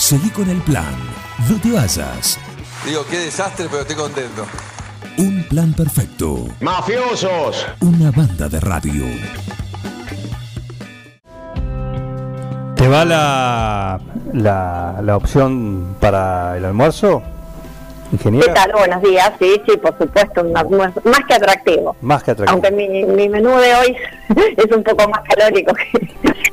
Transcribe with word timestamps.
Seguí 0.00 0.30
con 0.30 0.48
el 0.48 0.62
plan. 0.62 0.94
No 1.46 1.60
te 1.60 1.72
vayas. 1.72 2.38
Digo, 2.86 3.04
qué 3.10 3.18
desastre, 3.18 3.66
pero 3.70 3.82
estoy 3.82 3.96
contento. 3.96 4.46
Un 5.18 5.44
plan 5.50 5.74
perfecto. 5.74 6.46
¡Mafiosos! 6.60 7.66
Una 7.82 8.10
banda 8.10 8.48
de 8.48 8.60
radio. 8.60 9.04
¿Te 12.76 12.88
va 12.88 13.04
la, 13.04 14.00
la, 14.32 15.00
la 15.02 15.16
opción 15.16 15.96
para 16.00 16.56
el 16.56 16.64
almuerzo, 16.64 17.22
¿Qué 18.08 18.16
ingeniera? 18.16 18.54
tal? 18.54 18.72
Buenos 18.72 19.02
días. 19.02 19.30
Sí, 19.38 19.60
sí, 19.68 19.76
por 19.76 19.98
supuesto, 19.98 20.40
un 20.40 20.56
almuerzo 20.56 21.02
más 21.04 21.20
que 21.28 21.34
atractivo. 21.34 21.94
Más 22.00 22.22
que 22.22 22.30
atractivo. 22.30 22.54
Aunque 22.54 22.70
mi, 22.70 23.04
mi 23.04 23.28
menú 23.28 23.50
de 23.50 23.74
hoy 23.74 23.96
es 24.56 24.74
un 24.74 24.82
poco 24.82 25.06
más 25.10 25.20
calórico 25.28 25.74
que, 25.74 26.08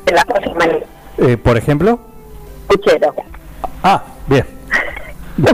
que 0.06 0.14
la 0.14 0.26
mañana. 0.54 0.80
Eh, 1.20 1.38
por 1.38 1.56
ejemplo. 1.56 1.98
Puchero. 2.68 3.16
Ah, 3.84 4.04
bien. 4.28 4.46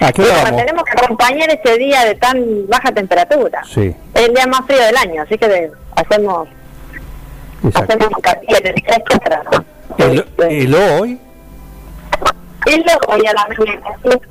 ¿A 0.00 0.10
Bueno, 0.16 0.32
vamos? 0.44 0.56
tenemos 0.60 0.84
que 0.84 0.92
acompañar 1.04 1.48
ese 1.50 1.78
día 1.78 2.04
de 2.04 2.14
tan 2.16 2.66
baja 2.68 2.90
temperatura. 2.92 3.62
Sí, 3.64 3.94
Es 4.14 4.22
el 4.28 4.34
día 4.34 4.46
más 4.46 4.62
frío 4.66 4.82
del 4.84 4.96
año, 4.96 5.22
así 5.22 5.38
que 5.38 5.48
de- 5.48 5.72
hacemos 5.94 6.48
exacto. 7.64 7.92
hacemos 7.94 8.10
en 8.48 8.66
el 8.66 8.82
fresco 8.82 9.18
para- 9.20 9.42
El, 9.98 10.26
el 10.38 10.74
hoy, 10.74 11.20
Y 12.66 12.82
luego 12.82 13.00
voy 13.08 13.26
a 13.26 13.32
la 13.32 13.46
mañana, 13.48 13.80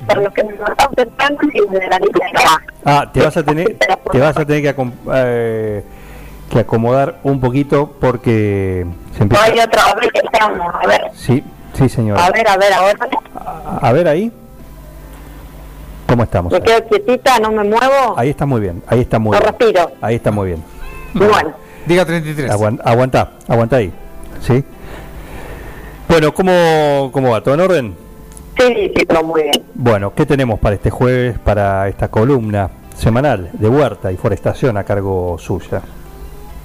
por 0.08 0.18
lo 0.22 0.32
que 0.34 0.44
me 0.44 0.54
matamos 0.56 0.96
temprano 0.96 1.38
y 1.54 1.60
de 1.74 1.88
la 1.88 2.00
línea 2.00 2.28
de 2.28 2.40
ah, 2.86 3.10
te 3.12 3.22
vas 3.22 3.38
a 3.38 3.44
tener, 3.44 3.78
te 4.12 4.20
vas 4.20 4.38
a 4.38 4.46
tener 4.46 4.62
que, 4.62 4.76
acom- 4.76 4.94
eh, 5.14 5.84
que 6.52 6.60
acomodar 6.60 7.20
un 7.24 7.40
poquito 7.40 7.96
porque 8.00 8.86
se 9.16 9.24
empieza. 9.24 9.46
Hoy 9.46 9.60
otra 9.60 9.94
vez 9.96 10.12
que 10.12 10.20
estamos, 10.20 10.76
a 10.76 10.86
ver, 10.88 11.02
Sí, 11.16 11.44
sí, 11.78 11.90
señora. 11.90 12.26
a 12.26 12.32
ver, 12.32 12.48
a 12.48 12.58
ver, 12.58 12.74
a 12.74 12.82
ver. 12.84 12.98
A, 13.36 13.80
a 13.88 13.92
ver 13.94 14.08
ahí. 14.08 14.32
¿Cómo 16.08 16.24
estamos? 16.24 16.52
Me 16.54 16.62
quedo 16.62 16.88
quietita, 16.88 17.38
no 17.40 17.52
me 17.52 17.64
muevo, 17.66 18.14
Ahí 18.18 18.30
está 18.30 18.46
muy 18.46 18.62
bien, 18.62 18.82
ahí 18.88 19.02
está 19.02 19.20
muy 19.20 19.32
no 19.32 19.40
bien. 19.42 19.52
respiro. 19.54 19.92
Ahí 20.02 20.16
está 20.16 20.32
muy 20.32 20.48
bien. 20.48 20.64
Bueno, 21.14 21.54
Diga 21.86 22.06
33. 22.06 22.50
Aguan- 22.52 22.82
aguanta, 22.84 23.32
aguanta 23.48 23.78
ahí. 23.78 23.92
¿Sí? 24.42 24.64
Bueno, 26.08 26.34
¿cómo, 26.34 27.10
¿cómo 27.12 27.32
va? 27.32 27.42
¿Todo 27.44 27.54
en 27.56 27.60
orden? 27.60 27.96
sí, 28.58 28.92
sí, 28.96 29.06
pero 29.06 29.24
muy 29.24 29.44
bien. 29.44 29.64
Bueno, 29.76 30.14
¿qué 30.16 30.26
tenemos 30.26 30.60
para 30.60 30.76
este 30.76 30.90
jueves, 30.90 31.38
para 31.40 31.88
esta 31.90 32.08
columna 32.08 32.70
semanal 32.96 33.50
de 33.54 33.68
huerta 33.70 34.12
y 34.12 34.18
forestación 34.18 34.78
a 34.78 34.84
cargo 34.84 35.38
suya? 35.38 35.82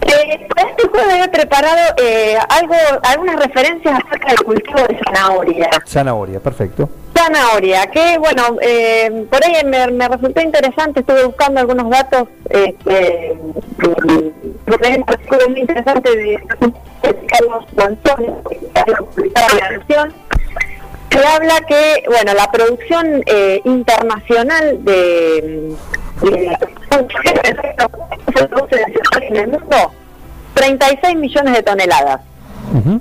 Eh, 0.03 0.49
este 0.83 0.89
jueves 0.89 1.27
he 1.27 1.29
preparado 1.29 1.95
eh, 2.03 2.37
algo, 2.49 2.75
algunas 3.03 3.37
referencias 3.37 4.01
acerca 4.05 4.29
del 4.29 4.43
cultivo 4.45 4.81
de 4.89 4.99
zanahoria. 5.05 5.71
Zanahoria, 5.87 6.41
perfecto. 6.41 6.89
Zanahoria, 7.15 7.87
que 7.89 8.19
bueno, 8.19 8.57
eh, 8.61 9.27
por 9.31 9.45
ahí 9.45 9.65
me, 9.65 9.87
me 9.89 10.09
resultó 10.09 10.41
interesante, 10.41 11.01
estuve 11.01 11.25
buscando 11.27 11.61
algunos 11.61 11.91
datos, 11.91 12.29
ejemplo, 14.85 15.17
estuvo 15.21 15.51
muy 15.51 15.61
interesante 15.61 16.11
de, 16.11 16.39
de 17.03 17.27
Carlos 17.27 17.65
ha 18.75 18.85
publicado 18.85 19.59
la 19.59 19.69
que 21.11 21.19
habla 21.19 21.61
que, 21.69 22.05
bueno, 22.09 22.33
la 22.33 22.51
producción 22.51 23.23
eh, 23.27 23.61
internacional 23.65 24.83
de, 24.83 25.77
de 26.23 26.57
de 26.91 27.09
cereales 28.71 28.97
en 29.21 29.37
el 29.37 29.49
mundo, 29.49 29.93
36 30.55 31.17
millones 31.17 31.55
de 31.55 31.63
toneladas. 31.63 32.21
Ujú. 32.75 33.01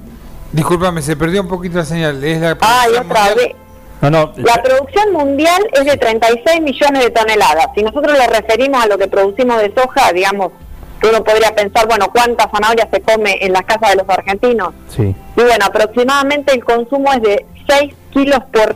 Discúlpame, 0.51 1.01
se 1.01 1.15
perdió 1.15 1.41
un 1.41 1.47
poquito 1.47 1.77
la 1.77 1.85
señal. 1.85 2.23
Es 2.23 2.39
la 2.41 2.57
Ay, 2.61 2.91
producción 2.93 3.05
otra 3.05 3.21
mundial. 3.25 3.35
vez. 3.35 3.55
No, 4.01 4.09
no, 4.09 4.33
La 4.37 4.63
producción 4.63 5.13
mundial 5.13 5.61
es 5.73 5.85
de 5.85 5.95
36 5.95 6.61
millones 6.61 7.03
de 7.03 7.09
toneladas. 7.11 7.67
Si 7.75 7.83
nosotros 7.83 8.17
le 8.17 8.27
referimos 8.27 8.83
a 8.83 8.87
lo 8.87 8.97
que 8.97 9.07
producimos 9.07 9.59
de 9.61 9.71
soja, 9.75 10.11
digamos, 10.11 10.51
que 10.99 11.07
uno 11.07 11.23
podría 11.23 11.53
pensar, 11.55 11.87
bueno, 11.87 12.07
¿cuánta 12.11 12.49
zanahoria 12.49 12.87
se 12.91 13.01
come 13.01 13.37
en 13.41 13.53
las 13.53 13.61
casas 13.63 13.91
de 13.91 13.95
los 13.97 14.09
argentinos? 14.09 14.73
sí. 14.89 15.15
Y 15.35 15.41
bueno, 15.41 15.65
aproximadamente 15.65 16.53
el 16.53 16.63
consumo 16.65 17.11
es 17.13 17.21
de 17.21 17.45
6 17.67 17.93
kilos 18.11 18.39
por, 18.51 18.75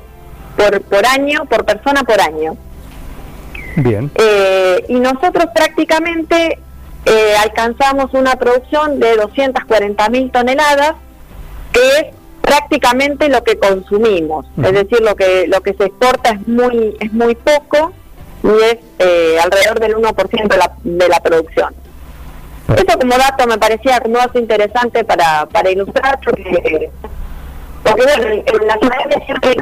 por, 0.58 0.82
por 0.82 1.06
año, 1.08 1.46
por 1.46 1.66
persona 1.66 2.04
por 2.04 2.20
año. 2.22 2.56
Bien. 3.78 4.10
Eh, 4.16 4.86
y 4.90 4.94
nosotros 4.96 5.48
prácticamente 5.54 6.60
eh, 7.06 7.36
alcanzamos 7.44 8.14
una 8.14 8.36
producción 8.36 9.00
de 9.00 9.16
240 9.18 10.10
mil 10.10 10.32
toneladas, 10.32 10.94
que 11.72 11.88
es 12.00 12.06
prácticamente 12.42 13.30
lo 13.30 13.44
que 13.44 13.58
consumimos. 13.58 14.46
Es 14.58 14.72
decir, 14.74 15.02
lo 15.02 15.16
que 15.16 15.48
lo 15.48 15.62
que 15.62 15.74
se 15.74 15.86
exporta 15.86 16.32
es 16.32 16.48
muy 16.48 16.96
es 17.00 17.14
muy 17.14 17.36
poco 17.36 17.92
y 18.44 18.48
es 18.48 18.78
eh, 19.00 19.38
alrededor 19.44 19.80
del 19.80 19.96
1% 19.96 20.48
de 20.48 20.58
la, 20.58 20.72
de 20.84 21.10
la 21.10 21.20
producción. 21.20 21.74
Eso 22.76 22.98
como 23.00 23.18
dato 23.18 23.46
me 23.48 23.58
parecía 23.58 24.00
como 24.00 24.18
dato 24.18 24.40
interesante 24.40 25.04
para, 25.04 25.46
para 25.46 25.70
ilustrar 25.70 26.20
porque, 26.24 26.90
porque 27.84 28.02
bueno, 28.04 28.24
en 28.24 28.62
en 28.62 28.68
la 28.68 28.78
ciudad 28.78 29.24
siempre 29.26 29.58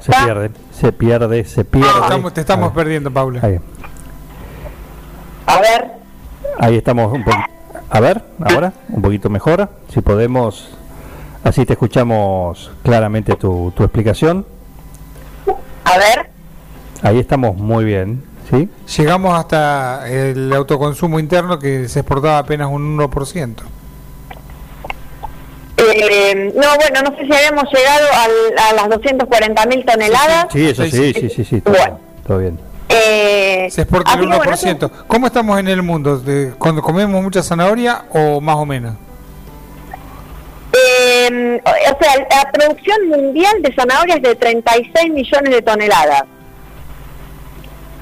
Se 0.00 0.12
pierde, 0.24 0.50
se 0.72 0.92
pierde, 0.92 1.44
se 1.44 1.64
pierde. 1.64 1.88
Estamos- 2.02 2.32
te 2.34 2.40
estamos 2.40 2.72
perdiendo, 2.72 3.10
Paula. 3.12 3.40
Ahí, 3.42 3.58
A 5.46 5.60
ver, 5.60 5.90
ahí 6.58 6.76
estamos 6.76 7.12
un 7.12 7.24
poquito. 7.24 7.44
A 7.90 8.00
ver, 8.00 8.22
ahora, 8.44 8.72
un 8.90 9.00
poquito 9.02 9.30
mejor. 9.30 9.68
Si 9.92 10.00
podemos, 10.02 10.70
así 11.42 11.64
te 11.64 11.72
escuchamos 11.72 12.70
claramente 12.82 13.34
tu, 13.36 13.72
tu 13.74 13.82
explicación. 13.82 14.44
a 15.84 15.96
ver. 15.98 16.30
Ahí 17.02 17.18
estamos 17.18 17.56
muy 17.56 17.84
bien, 17.84 18.22
¿sí? 18.50 18.68
Llegamos 18.98 19.38
hasta 19.38 20.08
el 20.10 20.52
autoconsumo 20.52 21.18
interno 21.18 21.58
que 21.58 21.88
se 21.88 22.00
exportaba 22.00 22.38
apenas 22.38 22.68
un 22.70 22.96
1%. 22.98 23.62
Eh, 25.92 26.52
no, 26.54 26.66
bueno, 26.76 27.10
no 27.10 27.16
sé 27.16 27.24
si 27.26 27.32
habíamos 27.34 27.64
llegado 27.72 28.06
al- 28.12 28.58
a 28.70 28.72
las 28.74 28.88
240 28.88 29.66
mil 29.66 29.84
toneladas. 29.84 30.46
Sí, 30.52 30.68
eso 30.68 30.84
sí, 30.84 30.90
Sí, 30.90 31.12
sí, 31.14 31.30
sí, 31.30 31.44
sí, 31.44 31.60
todo, 31.60 31.74
Bueno. 31.74 32.00
todo 32.26 32.38
bien. 32.38 32.58
Eh, 32.90 33.68
Se 33.70 33.82
exporta 33.82 34.12
el 34.12 34.18
así 34.18 34.20
que, 34.22 34.26
bueno, 34.36 34.42
1%. 34.52 34.86
eso- 34.86 35.04
¿Cómo 35.06 35.26
estamos 35.26 35.58
en 35.60 35.68
el 35.68 35.82
mundo? 35.82 36.18
¿De- 36.18 36.52
¿Cuando 36.58 36.80
comemos 36.82 37.22
mucha 37.22 37.42
zanahoria 37.42 38.04
o 38.10 38.40
más 38.40 38.56
o 38.56 38.64
menos? 38.66 38.94
eh, 40.72 41.60
o 41.64 42.02
sea, 42.02 42.14
la 42.30 42.52
producción 42.52 43.08
mundial 43.08 43.62
de 43.62 43.74
zanahoria 43.74 44.16
es 44.16 44.22
de 44.22 44.34
36 44.36 45.10
millones 45.12 45.50
de 45.50 45.62
toneladas. 45.62 46.24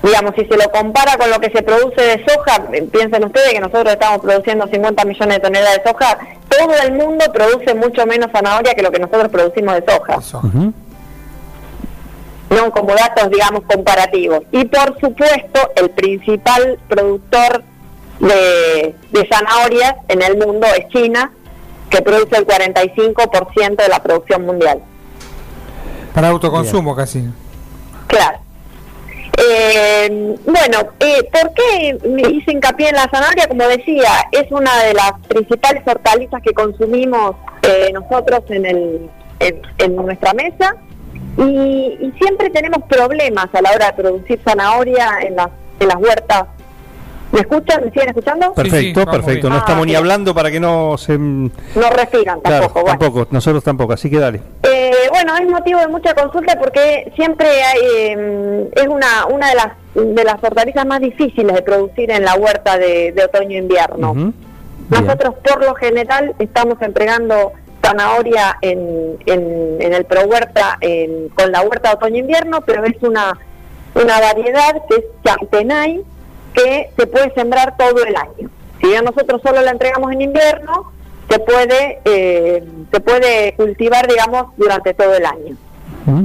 Digamos, 0.03 0.35
si 0.37 0.45
se 0.45 0.57
lo 0.57 0.71
compara 0.71 1.17
con 1.17 1.31
lo 1.31 1.41
que 1.41 1.51
se 1.51 1.63
produce 1.63 2.01
de 2.01 2.25
soja, 2.27 2.63
piensen 2.93 3.25
ustedes 3.25 3.53
que 3.55 3.61
nosotros 3.61 3.89
estamos 3.93 4.21
produciendo 4.21 4.67
50 4.69 5.05
millones 5.05 5.37
de 5.37 5.41
toneladas 5.41 5.79
de 5.83 5.91
soja, 5.91 6.19
todo 6.59 6.75
el 6.83 6.93
mundo 6.93 7.25
produce 7.33 7.75
mucho 7.75 8.07
menos 8.07 8.31
zanahoria 8.33 8.75
que 8.75 8.83
lo 8.83 8.91
que 8.91 8.99
nosotros 8.99 9.29
producimos 9.31 9.75
de 9.75 9.85
soja. 9.87 10.19
No 12.49 12.71
como 12.71 12.95
datos, 12.95 13.29
digamos, 13.31 13.63
comparativos. 13.65 14.41
Y 14.53 14.65
por 14.67 14.99
supuesto, 15.01 15.73
el 15.75 15.91
principal 15.91 16.79
productor 16.89 17.65
de, 18.21 18.95
de 19.11 19.29
zanahorias 19.29 19.95
en 20.09 20.23
el 20.23 20.39
mundo 20.39 20.67
es 20.77 20.89
China, 20.89 21.33
que 21.91 22.03
produce 22.03 22.37
el 22.37 22.47
45% 22.47 23.77
de 23.77 23.89
la 23.89 24.03
producción 24.03 24.47
mundial. 24.47 24.81
Para 26.15 26.29
autoconsumo 26.29 26.95
casi. 26.95 27.29
Claro. 28.07 28.39
Eh, 29.39 30.37
bueno, 30.47 30.93
eh, 31.01 31.29
¿por 31.31 31.53
qué 31.53 31.99
me 32.09 32.23
hice 32.23 32.53
hincapié 32.53 32.89
en 32.89 32.97
la 32.97 33.09
zanahoria? 33.11 33.47
Como 33.49 33.69
decía, 33.69 34.11
es 34.33 34.51
una 34.51 34.75
de 34.85 34.95
las 34.95 35.13
principales 35.29 35.83
hortalizas 35.87 36.41
que 36.43 36.55
consumimos 36.55 37.37
eh, 37.63 37.91
nosotros 37.93 38.43
en, 38.49 38.65
el, 38.65 39.11
en, 39.41 39.97
nuestra 39.97 40.33
mesa 40.33 40.77
y, 41.37 41.99
y 42.01 42.15
siempre 42.19 42.49
tenemos 42.49 42.83
problemas 42.89 43.47
a 43.53 43.61
la 43.61 43.73
hora 43.73 43.87
de 43.89 44.03
producir 44.03 44.41
zanahoria 44.43 45.19
en 45.21 45.37
las, 45.37 45.49
en 45.81 45.89
las 45.89 45.97
huertas. 45.97 46.45
¿Me 47.33 47.41
escuchan? 47.41 47.85
¿Me 47.85 47.91
siguen 47.91 48.09
escuchando? 48.09 48.55
Perfecto, 48.55 49.05
perfecto. 49.05 49.49
No 49.49 49.57
Ah, 49.57 49.59
estamos 49.59 49.85
ni 49.85 49.93
bien. 49.93 49.99
hablando 49.99 50.35
para 50.35 50.51
que 50.51 50.61
no 50.61 50.97
se... 50.97 51.19
No 51.19 51.51
respiran 51.95 52.41
Claro, 52.41 52.61
tampoco. 52.67 52.83
bueno. 52.83 52.99
tampoco, 52.99 53.27
nosotros 53.33 53.65
tampoco, 53.65 53.93
así 53.95 54.09
que 54.09 54.19
dale. 54.19 54.41
Eh, 54.63 54.93
bueno, 55.11 55.37
es 55.37 55.47
motivo 55.49 55.81
de 55.81 55.89
mucha 55.89 56.15
consulta 56.15 56.57
porque 56.59 57.13
siempre 57.17 57.47
hay, 57.49 57.81
eh, 57.99 58.71
es 58.75 58.87
una 58.87 59.27
una 59.27 59.49
de 59.51 59.55
las 59.57 59.67
de 59.95 60.25
las 60.25 60.37
hortalizas 60.43 60.87
más 60.87 61.01
difíciles 61.01 61.55
de 61.55 61.63
producir 61.63 62.11
en 62.11 62.25
la 62.25 62.35
huerta 62.35 62.79
de, 62.79 63.13
de 63.13 63.25
otoño-invierno. 63.25 64.13
Bien. 64.15 64.35
Nosotros 64.91 65.35
por 65.43 65.65
lo 65.65 65.75
general 65.75 66.35
estamos 66.39 66.81
empleando 66.81 67.53
zanahoria 67.83 68.57
en, 68.63 69.17
en, 69.27 69.77
en 69.81 69.93
el 69.95 70.05
pro 70.05 70.23
huerta 70.27 70.77
en- 70.81 71.29
con 71.31 71.51
la 71.51 71.63
huerta 71.63 71.89
de 71.91 71.95
otoño-invierno, 71.97 72.61
pero 72.61 72.85
es 72.85 72.95
una 73.03 73.37
una 73.95 74.21
variedad 74.21 74.75
que 74.89 74.97
es 74.97 75.05
champenay 75.25 76.03
que 76.57 76.91
se 76.97 77.07
puede 77.07 77.33
sembrar 77.35 77.77
todo 77.77 78.03
el 78.05 78.17
año. 78.17 78.51
Si 78.81 78.89
bien 78.89 79.05
nosotros 79.05 79.41
solo 79.43 79.61
la 79.61 79.71
entregamos 79.71 80.11
en 80.13 80.23
invierno, 80.23 80.93
se 81.29 81.39
puede, 81.39 82.01
eh, 82.05 82.65
se 82.93 83.01
puede 83.01 83.55
cultivar, 83.57 84.09
digamos, 84.09 84.57
durante 84.57 84.95
todo 84.95 85.15
el 85.15 85.27
año. 85.27 85.57
¿Mm? 86.07 86.25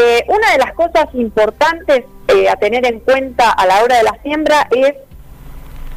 Eh, 0.00 0.24
una 0.28 0.52
de 0.52 0.58
las 0.58 0.72
cosas 0.72 1.06
importantes 1.14 2.04
eh, 2.28 2.48
a 2.48 2.56
tener 2.56 2.86
en 2.86 3.00
cuenta 3.00 3.50
a 3.50 3.66
la 3.66 3.82
hora 3.82 3.96
de 3.98 4.04
la 4.04 4.16
siembra 4.22 4.68
es 4.70 4.94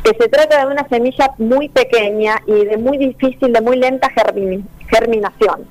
que 0.04 0.18
se 0.20 0.30
trata 0.30 0.66
de 0.66 0.74
una 0.74 0.88
semilla 0.90 1.32
muy 1.38 1.70
pequeña 1.70 2.42
y 2.48 2.66
de 2.66 2.78
muy 2.78 2.98
difícil, 2.98 3.54
de 3.54 3.62
muy 3.62 3.78
lenta 3.78 4.10
germi- 4.10 4.66
germinación. 4.90 5.68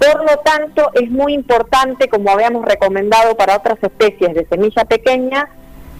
Por 0.00 0.20
lo 0.28 0.36
tanto, 0.38 0.90
es 0.94 1.08
muy 1.10 1.32
importante, 1.32 2.08
como 2.08 2.30
habíamos 2.30 2.64
recomendado 2.66 3.36
para 3.36 3.56
otras 3.56 3.78
especies 3.82 4.34
de 4.34 4.46
semilla 4.46 4.84
pequeña, 4.84 5.48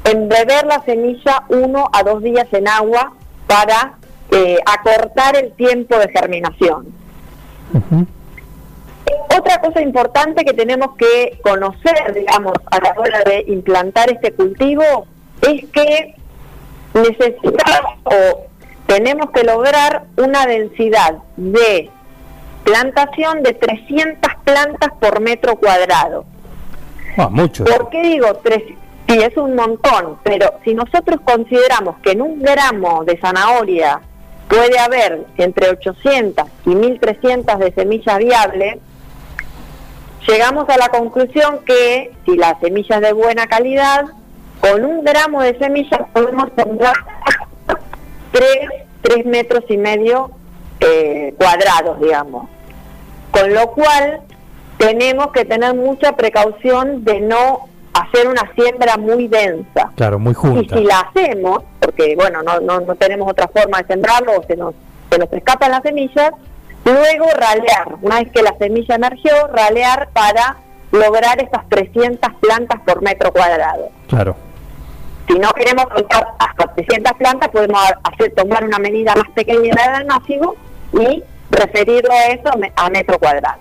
embeber 0.07 0.67
la 0.67 0.83
semilla 0.85 1.45
uno 1.49 1.89
a 1.93 2.03
dos 2.03 2.23
días 2.23 2.47
en 2.53 2.69
agua 2.69 3.13
para 3.47 3.95
eh, 4.31 4.59
acortar 4.67 5.37
el 5.37 5.53
tiempo 5.53 5.99
de 5.99 6.09
germinación. 6.09 6.87
Otra 9.37 9.61
cosa 9.61 9.81
importante 9.83 10.45
que 10.45 10.53
tenemos 10.53 10.97
que 10.97 11.39
conocer, 11.43 12.15
digamos, 12.15 12.55
a 12.71 12.79
la 12.81 12.95
hora 12.97 13.23
de 13.25 13.45
implantar 13.49 14.11
este 14.11 14.33
cultivo 14.33 15.07
es 15.43 15.69
que 15.71 16.15
necesitamos 16.95 17.99
o 18.05 18.47
tenemos 18.87 19.31
que 19.31 19.45
lograr 19.45 20.05
una 20.17 20.47
densidad 20.47 21.19
de 21.37 21.91
plantación 22.65 23.43
de 23.43 23.55
300 23.55 24.33
plantas 24.45 24.91
por 25.01 25.21
metro 25.21 25.57
cuadrado. 25.57 26.25
Ah, 27.17 27.29
mucho. 27.29 27.65
¿Por 27.65 27.91
qué 27.91 28.03
digo 28.03 28.35
tres? 28.43 28.63
Sí, 29.09 29.19
es 29.23 29.37
un 29.37 29.55
montón, 29.55 30.19
pero 30.25 30.55
si 30.65 30.75
nosotros 30.75 31.21
consideramos 31.25 31.97
que 32.03 32.13
en 32.13 32.23
un 32.23 32.43
gramo 32.43 33.05
de 33.05 33.17
zanahoria 33.19 34.01
puede 34.49 34.79
haber 34.79 35.27
entre 35.37 35.71
800 35.71 36.45
y 36.65 36.75
1300 36.75 37.59
de 37.59 37.73
semilla 37.73 38.19
viable, 38.19 38.81
llegamos 40.27 40.69
a 40.69 40.77
la 40.77 40.89
conclusión 40.89 41.61
que 41.65 42.13
si 42.25 42.37
la 42.37 42.59
semilla 42.59 42.97
es 42.97 43.03
de 43.03 43.13
buena 43.13 43.47
calidad, 43.47 44.07
con 44.61 44.85
un 44.85 45.05
gramo 45.05 45.41
de 45.43 45.57
semilla 45.59 45.99
podemos 46.13 46.49
sembrar 46.57 46.95
3, 49.03 49.25
metros 49.25 49.65
y 49.69 49.77
medio 49.77 50.33
eh, 50.81 51.33
cuadrados, 51.39 52.01
digamos. 52.01 52.49
Con 53.31 53.55
lo 53.55 53.71
cual 53.73 54.21
tenemos 54.79 55.29
que 55.33 55.45
tener 55.45 55.75
mucha 55.75 56.17
precaución 56.17 57.05
de 57.05 57.21
no 57.21 57.69
hacer 58.01 58.29
una 58.29 58.51
siembra 58.55 58.97
muy 58.97 59.29
densa. 59.29 59.91
Claro, 59.97 60.19
muy 60.19 60.33
Y 60.33 60.35
junta. 60.35 60.77
si 60.77 60.85
la 60.85 61.01
hacemos, 61.01 61.63
porque 61.81 62.15
bueno, 62.17 62.43
no, 62.43 62.61
no, 62.61 62.81
no 62.81 62.95
tenemos 62.97 63.31
otra 63.31 63.49
forma 63.49 63.79
de 63.83 63.87
sembrarlo, 63.87 64.33
o 64.39 64.43
se 64.47 64.57
nos, 64.57 64.75
se 65.11 65.19
nos 65.19 65.33
escapan 65.33 65.71
las 65.71 65.83
semillas, 65.83 66.31
luego 66.85 67.27
ralear, 67.37 67.97
una 68.03 68.21
vez 68.21 68.31
que 68.33 68.43
la 68.43 68.55
semilla 68.59 68.95
emergió, 68.97 69.33
ralear 69.49 70.09
para 70.13 70.57
lograr 70.93 71.43
esas 71.43 71.69
300 71.69 72.33
plantas 72.41 72.81
por 72.87 73.03
metro 73.03 73.33
cuadrado. 73.33 73.89
Claro. 74.09 74.37
Si 75.29 75.35
no 75.39 75.51
queremos 75.55 75.87
soltar 75.93 76.25
hasta 76.39 76.73
300 76.75 77.13
plantas, 77.15 77.49
podemos 77.49 77.81
hacer 78.05 78.33
tomar 78.37 78.63
una 78.65 78.79
medida 78.79 79.15
más 79.17 79.29
pequeña 79.35 79.75
del 79.99 80.07
máximo 80.07 80.55
y 80.93 81.23
referirlo 81.51 82.13
a 82.13 82.27
eso 82.27 82.49
a 82.53 82.57
me- 82.57 82.73
a 82.77 82.89
metro 82.91 83.19
cuadrado. 83.19 83.59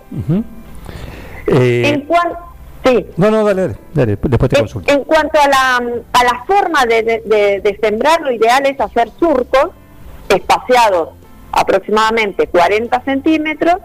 Eh, 1.47 1.89
En 1.93 2.01
cuanto... 2.01 2.37
Sí. 2.85 3.05
no, 3.17 3.31
no, 3.31 3.43
dale, 3.43 3.61
dale, 3.63 3.75
dale, 3.93 4.17
después 4.21 4.49
te 4.51 4.57
En, 4.57 4.61
consulto. 4.63 4.93
en 4.93 5.03
cuanto 5.05 5.39
a 5.41 5.47
la, 5.47 5.77
a 6.13 6.23
la 6.23 6.43
forma 6.45 6.85
de, 6.85 7.01
de- 7.03 7.23
de- 7.25 7.59
de 7.61 7.79
sembrar, 7.81 8.21
lo 8.21 8.31
ideal 8.31 8.63
es 8.67 8.79
hacer 8.79 9.09
surcos 9.19 9.69
espaciados 10.29 11.09
aproximadamente 11.51 12.47
40 12.47 13.01
centímetros 13.03 13.77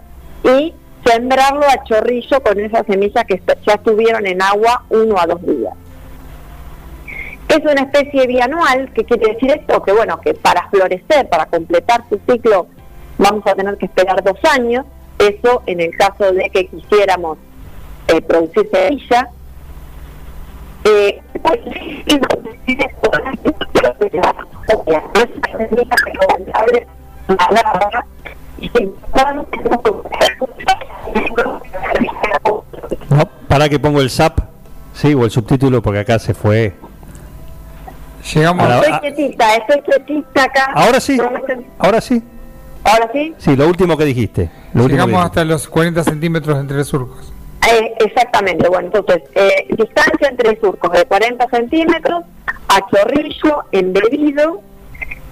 y 0.44 0.74
sembrarlo 1.04 1.62
a 1.66 1.82
chorrillo 1.84 2.42
con 2.42 2.60
esas 2.60 2.84
semillas 2.86 3.24
que 3.24 3.40
ya 3.66 3.74
estuvieron 3.74 4.26
en 4.26 4.42
agua 4.42 4.84
uno 4.90 5.16
a 5.18 5.26
dos 5.26 5.40
días. 5.46 5.72
Es 7.48 7.58
una 7.60 7.82
especie 7.82 8.26
bianual, 8.26 8.92
que 8.92 9.04
quiere 9.04 9.32
decir 9.32 9.50
esto? 9.50 9.82
Que 9.82 9.92
bueno, 9.92 10.20
que 10.20 10.34
para 10.34 10.68
florecer, 10.68 11.28
para 11.28 11.46
completar 11.46 12.04
su 12.08 12.20
ciclo, 12.30 12.66
vamos 13.18 13.44
a 13.46 13.54
tener 13.54 13.76
que 13.76 13.86
esperar 13.86 14.22
dos 14.22 14.38
años. 14.52 14.84
Eso 15.18 15.62
en 15.66 15.80
el 15.80 15.96
caso 15.96 16.32
de 16.32 16.48
que 16.50 16.66
quisiéramos 16.68 17.38
eh, 18.12 18.20
producir 18.22 18.68
semilla. 18.72 19.28
Eh, 20.84 21.20
No, 33.08 33.24
para 33.48 33.68
que 33.68 33.78
pongo 33.78 34.00
el 34.00 34.10
SAP, 34.10 34.38
sí, 34.94 35.14
o 35.14 35.24
el 35.24 35.30
subtítulo, 35.30 35.82
porque 35.82 36.00
acá 36.00 36.18
se 36.18 36.34
fue. 36.34 36.74
Llegamos 38.34 38.64
Ahora- 38.64 38.80
Estoy 38.96 39.00
quietita, 39.14 39.54
estoy 39.56 39.80
quietita 39.82 40.44
acá. 40.44 40.72
Ahora 40.74 41.00
sí, 41.00 41.18
ahora 41.78 42.00
sí. 42.00 42.22
Ahora 42.84 43.10
sí. 43.12 43.34
Sí, 43.38 43.56
lo 43.56 43.66
último 43.66 43.96
que 43.96 44.04
dijiste. 44.04 44.50
Lo 44.72 44.84
último 44.84 44.86
que 44.86 44.92
Llegamos 44.92 45.10
dijiste. 45.10 45.40
hasta 45.40 45.44
los 45.44 45.68
40 45.68 46.04
centímetros 46.04 46.58
entre 46.58 46.84
surcos. 46.84 47.32
Eh, 47.68 47.94
exactamente, 47.98 48.68
bueno, 48.68 48.86
entonces, 48.86 49.22
eh, 49.34 49.66
distancia 49.70 50.28
entre 50.28 50.58
surcos 50.60 50.92
de 50.92 51.04
40 51.04 51.46
centímetros, 51.50 52.24
a 52.68 52.80
chorrillo, 52.88 53.64
embebido, 53.72 54.62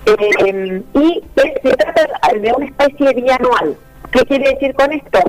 eh, 0.07 0.83
y 0.95 1.25
se 1.37 1.77
trata 1.77 2.07
de 2.35 2.53
una 2.53 2.67
especie 2.67 3.15
bianual. 3.15 3.77
¿Qué 4.11 4.21
quiere 4.21 4.51
decir 4.51 4.75
con 4.75 4.93
esto? 4.93 5.21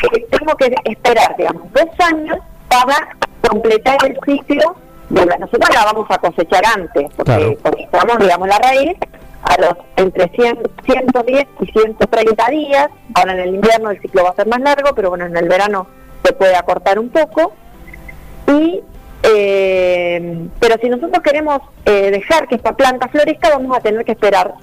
Que 0.00 0.20
tengo 0.20 0.54
que 0.56 0.74
esperar, 0.84 1.36
digamos, 1.36 1.72
dos 1.72 1.88
años 2.00 2.38
para 2.68 3.16
completar 3.46 3.98
el 4.06 4.18
ciclo 4.24 4.76
de 5.08 5.26
la... 5.26 5.38
Nosotros 5.38 5.68
la 5.74 5.84
vamos 5.84 6.06
a 6.10 6.18
cosechar 6.18 6.62
antes, 6.66 7.06
porque 7.16 7.56
Claro. 7.90 8.18
digamos, 8.20 8.48
la 8.48 8.58
raíz 8.58 8.96
a 9.42 9.60
los 9.60 9.74
entre 9.96 10.28
100, 10.28 10.58
110 10.84 11.46
y 11.60 11.66
130 11.66 12.50
días. 12.50 12.88
Ahora 13.14 13.32
en 13.32 13.40
el 13.40 13.54
invierno 13.54 13.90
el 13.90 14.00
ciclo 14.00 14.24
va 14.24 14.30
a 14.30 14.34
ser 14.34 14.46
más 14.46 14.60
largo, 14.60 14.94
pero 14.94 15.10
bueno, 15.10 15.26
en 15.26 15.36
el 15.36 15.48
verano 15.48 15.86
se 16.28 16.32
puede 16.34 16.54
acortar 16.54 16.98
un 16.98 17.08
poco. 17.08 17.52
Y 18.46 18.82
eh, 19.22 20.48
pero 20.60 20.76
si 20.80 20.88
nosotros 20.88 21.22
queremos 21.22 21.60
eh, 21.84 22.10
dejar 22.10 22.46
que 22.46 22.54
esta 22.54 22.74
planta 22.76 23.08
florezca, 23.08 23.50
vamos 23.50 23.76
a 23.76 23.80
tener 23.80 24.04
que 24.04 24.12
esperar 24.12 24.54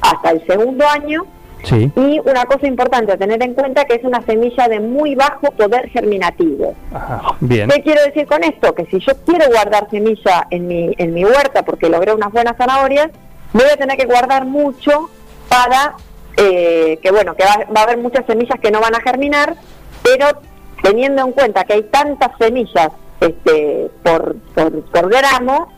hasta 0.00 0.30
el 0.30 0.46
segundo 0.46 0.86
año. 0.86 1.26
Sí, 1.64 1.92
Y 1.94 2.18
una 2.18 2.44
cosa 2.46 2.66
importante 2.66 3.12
a 3.12 3.16
tener 3.16 3.40
en 3.40 3.54
cuenta 3.54 3.84
que 3.84 3.94
es 3.94 4.02
una 4.02 4.20
semilla 4.22 4.66
de 4.66 4.80
muy 4.80 5.14
bajo 5.14 5.52
poder 5.52 5.88
germinativo. 5.90 6.74
Ajá, 6.92 7.36
bien. 7.38 7.70
¿Qué 7.70 7.82
quiero 7.82 8.02
decir 8.02 8.26
con 8.26 8.42
esto? 8.42 8.74
Que 8.74 8.84
si 8.86 8.98
yo 8.98 9.12
quiero 9.24 9.46
guardar 9.46 9.88
semilla 9.88 10.48
en 10.50 10.66
mi, 10.66 10.92
en 10.98 11.14
mi 11.14 11.24
huerta 11.24 11.62
porque 11.62 11.88
logré 11.88 12.12
unas 12.14 12.32
buenas 12.32 12.56
zanahorias, 12.56 13.10
voy 13.52 13.66
a 13.72 13.76
tener 13.76 13.96
que 13.96 14.06
guardar 14.06 14.44
mucho 14.44 15.08
para 15.48 15.94
eh, 16.36 16.98
que, 17.00 17.12
bueno, 17.12 17.36
que 17.36 17.44
va, 17.44 17.64
va 17.72 17.82
a 17.82 17.84
haber 17.84 17.98
muchas 17.98 18.26
semillas 18.26 18.58
que 18.60 18.72
no 18.72 18.80
van 18.80 18.96
a 18.96 19.00
germinar, 19.00 19.54
pero 20.02 20.40
teniendo 20.82 21.24
en 21.24 21.32
cuenta 21.32 21.64
que 21.64 21.74
hay 21.74 21.82
tantas 21.84 22.30
semillas 22.38 22.88
este, 23.20 23.90
por, 24.02 24.36
por, 24.54 24.82
por 24.82 25.08
gramo, 25.08 25.72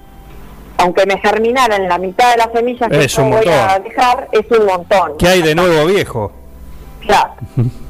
aunque 0.78 1.06
me 1.06 1.18
germinaran 1.18 1.88
la 1.88 1.98
mitad 1.98 2.32
de 2.32 2.38
las 2.38 2.48
semillas 2.52 2.88
que 2.88 3.06
yo 3.06 3.24
voy 3.24 3.46
a 3.48 3.78
dejar, 3.78 4.28
es 4.32 4.50
un 4.50 4.66
montón. 4.66 5.12
¿Qué 5.18 5.28
hay 5.28 5.42
de 5.42 5.54
nuevo, 5.54 5.86
viejo? 5.86 6.32
Claro. 7.00 7.34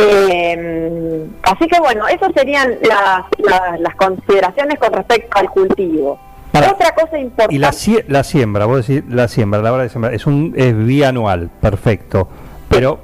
Eh, 0.00 1.26
así 1.42 1.66
que 1.66 1.80
bueno, 1.80 2.06
esas 2.06 2.30
serían 2.32 2.78
las, 2.82 3.24
las, 3.38 3.80
las 3.80 3.96
consideraciones 3.96 4.78
con 4.78 4.92
respecto 4.92 5.36
al 5.36 5.50
cultivo. 5.50 6.20
Otra 6.52 6.94
cosa 6.94 7.18
importante. 7.18 7.54
Y 7.54 7.58
la, 7.58 7.74
la 8.06 8.22
siembra, 8.22 8.66
vos 8.66 8.86
decís, 8.86 9.02
la 9.08 9.26
siembra, 9.26 9.60
la 9.60 9.72
hora 9.72 9.82
de 9.82 9.88
sembrar, 9.88 10.14
es 10.14 10.26
un 10.26 10.54
es 10.56 10.76
bianual, 10.76 11.50
perfecto. 11.60 12.28
Pero, 12.68 13.00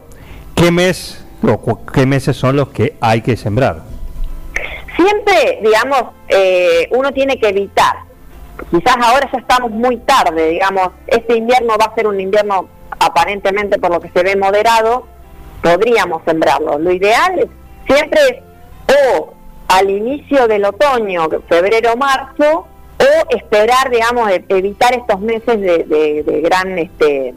¿qué 0.54 0.70
mes 0.70 1.23
qué 1.92 2.06
meses 2.06 2.36
son 2.36 2.56
los 2.56 2.68
que 2.68 2.96
hay 3.00 3.20
que 3.20 3.36
sembrar? 3.36 3.82
Siempre, 4.96 5.58
digamos, 5.62 6.02
eh, 6.28 6.88
uno 6.90 7.12
tiene 7.12 7.38
que 7.38 7.48
evitar. 7.48 7.96
Quizás 8.70 8.96
ahora 9.02 9.28
ya 9.32 9.38
estamos 9.38 9.70
muy 9.70 9.96
tarde, 9.98 10.50
digamos, 10.50 10.90
este 11.06 11.36
invierno 11.36 11.74
va 11.78 11.86
a 11.86 11.94
ser 11.94 12.06
un 12.06 12.20
invierno 12.20 12.68
aparentemente 13.00 13.78
por 13.78 13.90
lo 13.90 14.00
que 14.00 14.10
se 14.10 14.22
ve 14.22 14.36
moderado, 14.36 15.06
podríamos 15.62 16.22
sembrarlo. 16.24 16.78
Lo 16.78 16.92
ideal 16.92 17.48
siempre 17.86 18.20
es 18.28 18.36
o 19.16 19.34
al 19.68 19.90
inicio 19.90 20.46
del 20.46 20.64
otoño, 20.64 21.28
febrero 21.48 21.96
marzo, 21.96 22.66
o 22.98 23.36
esperar, 23.36 23.90
digamos, 23.90 24.30
e- 24.30 24.44
evitar 24.48 24.94
estos 24.94 25.20
meses 25.20 25.60
de, 25.60 26.40
gran, 26.44 26.78
este, 26.78 27.34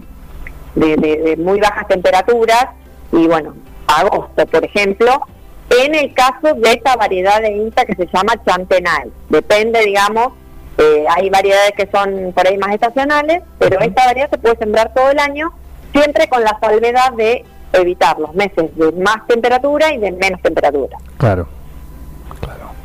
de 0.76 1.36
muy 1.40 1.60
bajas 1.60 1.88
temperaturas 1.88 2.68
y 3.12 3.26
bueno, 3.26 3.56
agosto, 3.88 4.46
por 4.48 4.64
ejemplo, 4.66 5.22
en 5.70 5.96
el 5.96 6.14
caso 6.14 6.54
de 6.56 6.72
esta 6.72 6.96
variedad 6.96 7.42
de 7.42 7.52
INTA 7.52 7.86
que 7.86 7.96
se 7.96 8.08
llama 8.14 8.34
Chantenay. 8.46 9.12
Depende, 9.30 9.82
digamos, 9.82 10.34
eh, 10.78 11.06
hay 11.16 11.30
variedades 11.30 11.72
que 11.76 11.90
son 11.92 12.32
por 12.34 12.48
ahí 12.48 12.58
más 12.58 12.74
estacionales, 12.74 13.42
pero 13.60 13.80
esta 13.80 14.06
variedad 14.06 14.30
se 14.30 14.38
puede 14.38 14.58
sembrar 14.58 14.94
todo 14.94 15.10
el 15.12 15.20
año 15.20 15.52
siempre 15.94 16.28
con 16.30 16.44
la 16.44 16.58
salvedad 16.62 17.12
de 17.14 17.44
evitar 17.74 18.18
los 18.20 18.34
meses 18.34 18.76
de 18.78 18.92
más 18.94 19.26
temperatura 19.28 19.94
y 19.94 19.98
de 19.98 20.12
menos 20.12 20.42
temperatura. 20.42 20.98
Claro. 21.18 21.48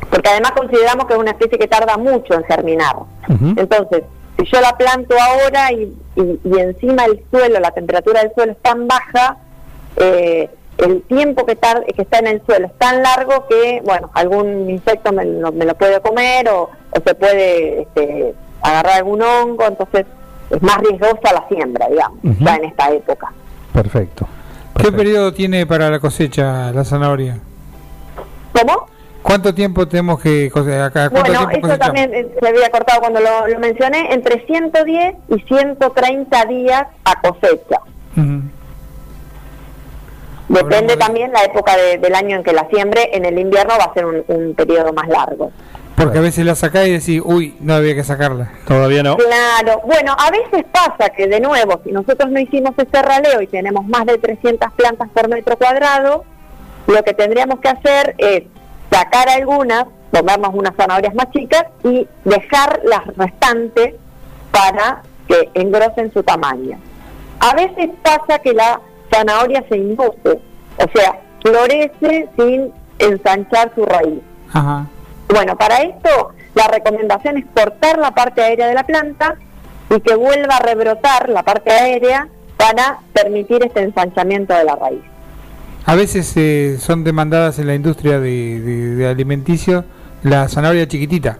Porque 0.09 0.29
además 0.29 0.51
consideramos 0.51 1.05
que 1.05 1.13
es 1.13 1.19
una 1.19 1.31
especie 1.31 1.57
que 1.57 1.67
tarda 1.67 1.97
mucho 1.97 2.33
en 2.35 2.43
germinar. 2.43 2.95
Entonces, 3.55 4.03
si 4.37 4.45
yo 4.45 4.61
la 4.61 4.75
planto 4.77 5.15
ahora 5.19 5.71
y, 5.71 5.95
y- 6.15 6.39
y 6.43 6.59
encima 6.59 7.05
el 7.05 7.23
suelo, 7.31 7.59
la 7.59 7.71
temperatura 7.71 8.21
del 8.21 8.33
suelo 8.33 8.51
es 8.51 8.57
tan 8.61 8.87
baja, 8.87 9.37
eh, 9.97 10.49
el 10.77 11.01
tiempo 11.03 11.45
que, 11.45 11.55
tar- 11.55 11.85
que 11.85 12.01
está 12.01 12.19
en 12.19 12.27
el 12.27 12.41
suelo 12.45 12.67
es 12.67 12.73
tan 12.79 13.01
largo 13.03 13.45
que, 13.47 13.81
bueno, 13.85 14.09
algún 14.13 14.69
insecto 14.69 15.11
me 15.13 15.23
lo, 15.25 15.51
me 15.51 15.65
lo 15.65 15.75
puede 15.75 15.99
comer 16.01 16.49
o, 16.49 16.63
o 16.91 16.99
se 17.05 17.15
puede 17.15 17.81
este, 17.83 18.33
agarrar 18.61 18.93
algún 18.97 19.21
hongo, 19.21 19.65
entonces 19.67 20.05
es 20.49 20.61
más 20.61 20.77
riesgosa 20.79 21.33
la 21.33 21.47
siembra, 21.47 21.87
digamos, 21.89 22.17
ya 22.39 22.55
en 22.55 22.65
esta 22.65 22.91
época. 22.91 23.31
Perfecto. 23.71 24.25
¿Qué 24.25 24.73
Perfecto. 24.83 24.97
periodo 24.97 25.33
tiene 25.33 25.65
para 25.67 25.89
la 25.89 25.99
cosecha 25.99 26.71
la 26.71 26.83
zanahoria? 26.83 27.37
¿Cómo? 28.53 28.87
¿Cuánto 29.21 29.53
tiempo 29.53 29.87
tenemos 29.87 30.19
que 30.19 30.49
cosechar 30.51 31.09
Bueno, 31.11 31.29
eso 31.33 31.45
cosechamos? 31.61 31.79
también 31.79 32.13
eh, 32.13 32.27
se 32.41 32.47
había 32.47 32.69
cortado 32.69 32.99
cuando 32.99 33.19
lo, 33.21 33.47
lo 33.47 33.59
mencioné, 33.59 34.11
entre 34.13 34.45
110 34.45 35.15
y 35.29 35.39
130 35.43 36.45
días 36.45 36.83
a 37.05 37.21
cosecha. 37.21 37.79
Depende 40.53 40.97
también 40.97 41.31
la 41.31 41.43
época 41.43 41.75
de- 41.75 41.97
del 41.97 42.15
año 42.15 42.37
en 42.37 42.43
que 42.43 42.53
la 42.53 42.67
siembre, 42.69 43.09
en 43.13 43.25
el 43.25 43.39
invierno 43.39 43.73
va 43.79 43.85
a 43.85 43.93
ser 43.93 44.05
un, 44.05 44.23
un 44.27 44.53
periodo 44.55 44.93
más 44.93 45.07
largo. 45.07 45.51
Porque 45.95 46.17
a 46.17 46.21
veces 46.21 46.43
la 46.45 46.55
sacás 46.55 46.87
y 46.87 46.91
decís, 46.91 47.21
uy, 47.23 47.55
no 47.59 47.75
había 47.75 47.93
que 47.95 48.03
sacarla. 48.03 48.51
Todavía 48.67 49.03
no. 49.03 49.15
Claro, 49.17 49.81
bueno, 49.85 50.15
a 50.17 50.31
veces 50.31 50.65
pasa 50.71 51.09
que 51.11 51.27
de 51.27 51.39
nuevo, 51.39 51.79
si 51.83 51.91
nosotros 51.91 52.31
no 52.31 52.39
hicimos 52.39 52.71
ese 52.77 53.01
raleo 53.01 53.41
y 53.41 53.47
tenemos 53.47 53.85
más 53.87 54.05
de 54.05 54.17
300 54.17 54.71
plantas 54.73 55.09
por 55.13 55.29
metro 55.29 55.55
cuadrado, 55.55 56.25
lo 56.87 57.03
que 57.03 57.13
tendríamos 57.13 57.59
que 57.59 57.69
hacer 57.69 58.15
es 58.17 58.43
sacar 58.91 59.29
algunas, 59.29 59.85
tomarnos 60.11 60.49
unas 60.53 60.75
zanahorias 60.75 61.13
más 61.15 61.29
chicas 61.31 61.65
y 61.83 62.07
dejar 62.25 62.81
las 62.85 63.05
restantes 63.15 63.93
para 64.51 65.03
que 65.27 65.49
engrosen 65.53 66.11
su 66.11 66.23
tamaño. 66.23 66.77
A 67.39 67.53
veces 67.55 67.89
pasa 68.01 68.39
que 68.39 68.53
la 68.53 68.81
zanahoria 69.13 69.63
se 69.69 69.77
induce, 69.77 70.39
o 70.77 70.85
sea, 70.95 71.19
florece 71.41 72.27
sin 72.37 72.71
ensanchar 72.99 73.71
su 73.75 73.85
raíz. 73.85 74.19
Ajá. 74.51 74.87
Bueno, 75.29 75.55
para 75.57 75.77
esto 75.83 76.31
la 76.55 76.67
recomendación 76.67 77.37
es 77.37 77.45
cortar 77.55 77.97
la 77.97 78.11
parte 78.11 78.41
aérea 78.41 78.67
de 78.67 78.73
la 78.75 78.83
planta 78.83 79.35
y 79.95 79.99
que 79.99 80.15
vuelva 80.15 80.57
a 80.57 80.59
rebrotar 80.61 81.29
la 81.29 81.43
parte 81.43 81.71
aérea 81.71 82.27
para 82.57 82.99
permitir 83.13 83.63
este 83.65 83.81
ensanchamiento 83.81 84.53
de 84.53 84.63
la 84.63 84.75
raíz. 84.75 85.01
A 85.85 85.95
veces 85.95 86.31
eh, 86.37 86.77
son 86.79 87.03
demandadas 87.03 87.59
en 87.59 87.67
la 87.67 87.75
industria 87.75 88.19
de, 88.19 88.59
de- 88.61 88.95
de 88.95 89.07
alimenticio 89.07 89.83
la 90.23 90.47
zanahoria 90.47 90.87
chiquitita. 90.87 91.37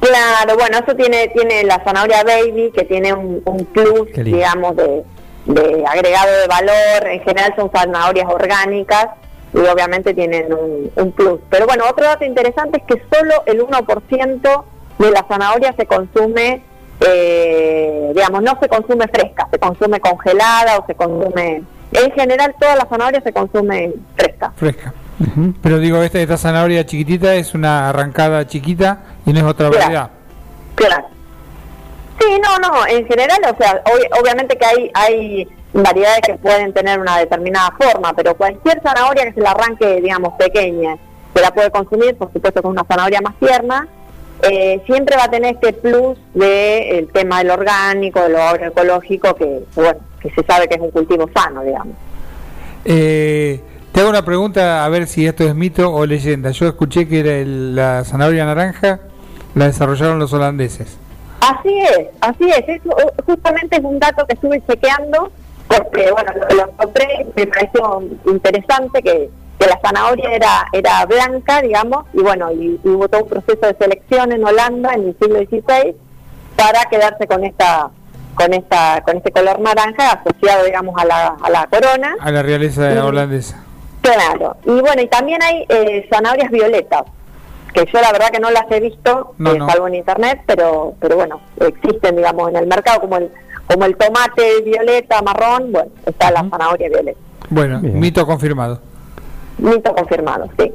Claro, 0.00 0.56
bueno, 0.58 0.78
eso 0.78 0.96
tiene 0.96 1.28
tiene 1.28 1.62
la 1.64 1.82
zanahoria 1.84 2.24
baby, 2.24 2.72
que 2.74 2.84
tiene 2.84 3.12
un, 3.12 3.40
un 3.44 3.64
plus, 3.66 4.08
digamos, 4.16 4.74
de, 4.76 5.04
de 5.46 5.84
agregado 5.86 6.30
de 6.40 6.46
valor. 6.46 7.06
En 7.08 7.20
general 7.22 7.54
son 7.56 7.70
zanahorias 7.74 8.26
orgánicas 8.32 9.06
y 9.54 9.58
obviamente 9.58 10.14
tienen 10.14 10.52
un, 10.52 10.90
un 10.96 11.12
plus. 11.12 11.40
Pero 11.50 11.66
bueno, 11.66 11.84
otro 11.90 12.04
dato 12.04 12.24
interesante 12.24 12.78
es 12.78 12.84
que 12.96 13.02
solo 13.14 13.42
el 13.46 13.60
1% 13.60 14.64
de 14.98 15.10
la 15.10 15.24
zanahoria 15.28 15.74
se 15.76 15.86
consume, 15.86 16.62
eh, 17.00 18.12
digamos, 18.14 18.42
no 18.42 18.58
se 18.60 18.68
consume 18.68 19.06
fresca, 19.08 19.48
se 19.50 19.58
consume 19.58 20.00
congelada 20.00 20.78
o 20.78 20.86
se 20.86 20.94
consume... 20.94 21.62
En 21.92 22.10
general 22.12 22.54
toda 22.58 22.74
la 22.76 22.86
zanahoria 22.86 23.20
se 23.22 23.32
consume 23.32 23.92
fresca. 24.16 24.52
Fresca. 24.56 24.94
Pero 25.62 25.78
digo, 25.78 26.02
esta, 26.02 26.20
esta 26.20 26.38
zanahoria 26.38 26.86
chiquitita 26.86 27.34
es 27.34 27.54
una 27.54 27.90
arrancada 27.90 28.46
chiquita 28.46 29.00
y 29.26 29.32
no 29.32 29.40
es 29.40 29.44
otra 29.44 29.68
Claro. 29.68 29.82
variedad. 29.84 30.10
Claro. 30.74 31.06
Sí, 32.20 32.40
no, 32.42 32.58
no, 32.58 32.86
en 32.86 33.06
general, 33.06 33.38
o 33.52 33.56
sea, 33.56 33.82
ob- 33.84 34.20
obviamente 34.20 34.56
que 34.56 34.64
hay, 34.66 34.90
hay 34.94 35.48
variedades 35.72 36.20
que 36.26 36.34
pueden 36.34 36.72
tener 36.72 36.98
una 37.00 37.18
determinada 37.18 37.72
forma, 37.80 38.12
pero 38.14 38.36
cualquier 38.36 38.80
zanahoria 38.82 39.24
que 39.24 39.32
se 39.32 39.40
la 39.40 39.52
arranque, 39.52 40.00
digamos, 40.00 40.34
pequeña, 40.38 40.96
se 41.34 41.40
la 41.40 41.50
puede 41.52 41.70
consumir, 41.70 42.14
por 42.16 42.32
supuesto 42.32 42.62
con 42.62 42.72
una 42.72 42.84
zanahoria 42.84 43.20
más 43.22 43.34
tierna, 43.40 43.88
eh, 44.42 44.82
siempre 44.86 45.16
va 45.16 45.24
a 45.24 45.30
tener 45.30 45.54
este 45.54 45.72
plus 45.72 46.18
de 46.34 46.98
el 46.98 47.08
tema 47.08 47.38
del 47.38 47.50
orgánico, 47.50 48.20
de 48.20 48.28
lo 48.30 48.42
agroecológico, 48.42 49.34
que, 49.34 49.64
bueno, 49.74 49.98
que 50.20 50.30
se 50.30 50.44
sabe 50.44 50.68
que 50.68 50.74
es 50.74 50.80
un 50.80 50.90
cultivo 50.90 51.28
sano, 51.34 51.62
digamos. 51.62 51.96
Eh, 52.84 53.60
te 53.92 54.00
hago 54.00 54.10
una 54.10 54.24
pregunta 54.24 54.84
a 54.84 54.88
ver 54.88 55.06
si 55.06 55.26
esto 55.26 55.44
es 55.44 55.54
mito 55.54 55.92
o 55.92 56.06
leyenda. 56.06 56.50
Yo 56.50 56.66
escuché 56.66 57.08
que 57.08 57.20
era 57.20 57.32
el- 57.36 57.74
la 57.76 58.04
zanahoria 58.04 58.44
naranja 58.44 59.00
la 59.54 59.66
desarrollaron 59.66 60.18
los 60.18 60.32
holandeses. 60.32 60.98
Así 61.42 61.78
es, 61.80 62.06
así 62.20 62.48
es. 62.50 62.62
Eso 62.68 62.98
eh, 62.98 63.06
justamente 63.26 63.76
es 63.76 63.82
un 63.84 63.98
dato 63.98 64.24
que 64.26 64.34
estuve 64.34 64.62
chequeando 64.66 65.30
porque, 65.68 66.10
bueno, 66.12 66.32
lo, 66.50 66.56
lo 66.56 66.70
encontré, 66.70 67.26
me 67.34 67.46
pareció 67.46 68.02
interesante 68.26 69.02
que, 69.02 69.30
que 69.58 69.66
la 69.66 69.78
zanahoria 69.84 70.30
era 70.34 70.66
era 70.72 71.04
blanca, 71.06 71.60
digamos, 71.62 72.04
y 72.12 72.20
bueno, 72.22 72.52
y, 72.52 72.78
y 72.84 72.88
hubo 72.88 73.08
todo 73.08 73.22
un 73.24 73.28
proceso 73.28 73.66
de 73.66 73.74
selección 73.78 74.32
en 74.32 74.44
Holanda 74.44 74.92
en 74.94 75.08
el 75.08 75.16
siglo 75.18 75.38
XVI 75.40 75.96
para 76.56 76.84
quedarse 76.90 77.26
con 77.26 77.42
esta 77.44 77.90
con 78.34 78.52
esta 78.54 79.02
con 79.04 79.16
este 79.16 79.30
color 79.32 79.60
naranja 79.60 80.12
asociado, 80.12 80.64
digamos, 80.64 80.94
a 80.98 81.04
la, 81.04 81.36
a 81.42 81.50
la 81.50 81.66
corona. 81.66 82.14
A 82.20 82.30
la 82.30 82.42
realeza 82.42 82.92
Sí. 82.92 82.98
holandesa. 82.98 83.62
Claro, 84.02 84.56
y 84.64 84.80
bueno, 84.80 85.00
y 85.02 85.06
también 85.08 85.40
hay 85.42 85.64
eh, 85.68 86.06
zanahorias 86.12 86.50
violetas, 86.50 87.02
que 87.72 87.84
yo 87.92 88.00
la 88.00 88.12
verdad 88.12 88.28
que 88.30 88.40
no 88.40 88.50
las 88.50 88.64
he 88.70 88.80
visto, 88.80 89.34
No, 89.38 89.52
eh, 89.52 89.58
no. 89.58 89.68
salvo 89.68 89.88
en 89.88 89.94
internet, 89.96 90.40
pero 90.46 90.94
pero 91.00 91.16
bueno, 91.16 91.40
existen, 91.60 92.16
digamos, 92.16 92.48
en 92.50 92.56
el 92.56 92.66
mercado 92.66 93.00
como 93.00 93.16
el 93.16 93.30
como 93.66 93.84
el 93.86 93.96
tomate 93.96 94.60
violeta, 94.62 95.22
marrón, 95.22 95.72
bueno, 95.72 95.90
está 96.04 96.30
la 96.30 96.46
zanahoria 96.50 96.88
violeta. 96.88 97.18
Bueno, 97.48 97.80
Bien. 97.80 97.98
mito 97.98 98.26
confirmado. 98.26 98.80
Mito 99.58 99.94
confirmado, 99.94 100.48
sí. 100.58 100.72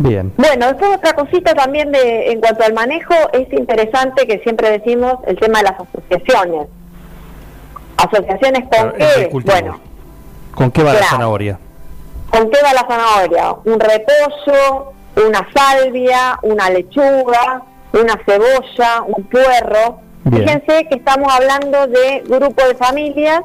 Bien. 0.00 0.32
Bueno, 0.36 0.66
después 0.66 0.96
otra 0.96 1.12
cosita 1.14 1.54
también 1.54 1.90
de 1.92 2.30
en 2.32 2.40
cuanto 2.40 2.64
al 2.64 2.72
manejo, 2.72 3.14
es 3.32 3.52
interesante 3.52 4.26
que 4.26 4.38
siempre 4.40 4.70
decimos 4.70 5.14
el 5.26 5.38
tema 5.38 5.58
de 5.58 5.64
las 5.64 5.74
asociaciones. 5.80 6.68
¿Asociaciones 7.96 8.64
con 8.70 8.92
qué? 8.92 9.28
Bueno, 9.44 9.80
¿Con 10.54 10.70
qué 10.70 10.82
va 10.82 10.92
la 10.94 11.02
zanahoria? 11.02 11.58
¿Con 12.30 12.50
qué 12.50 12.58
va 12.62 12.72
la 12.74 12.86
zanahoria? 12.88 13.52
Un 13.64 13.78
repollo, 13.80 14.92
una 15.26 15.48
salvia, 15.54 16.38
una 16.42 16.70
lechuga, 16.70 17.62
una 17.92 18.18
cebolla, 18.24 19.02
un 19.06 19.24
puerro. 19.24 20.00
Bien. 20.24 20.44
Fíjense 20.44 20.88
que 20.88 20.96
estamos 20.96 21.32
hablando 21.32 21.86
de 21.86 22.22
grupo 22.26 22.64
de 22.64 22.74
familias. 22.74 23.42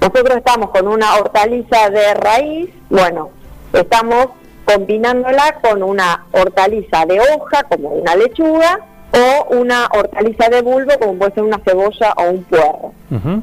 Nosotros 0.00 0.36
estamos 0.36 0.70
con 0.70 0.86
una 0.86 1.16
hortaliza 1.16 1.90
de 1.90 2.14
raíz. 2.14 2.70
Bueno, 2.90 3.30
estamos 3.72 4.28
combinándola 4.64 5.58
con 5.62 5.82
una 5.82 6.26
hortaliza 6.32 7.06
de 7.06 7.20
hoja, 7.20 7.64
como 7.64 7.90
una 7.90 8.14
lechuga, 8.16 8.80
o 9.12 9.54
una 9.54 9.88
hortaliza 9.92 10.48
de 10.48 10.62
bulbo, 10.62 10.92
como 10.98 11.14
puede 11.14 11.34
ser 11.34 11.44
una 11.44 11.58
cebolla 11.58 12.12
o 12.16 12.30
un 12.30 12.44
puerro. 12.44 12.92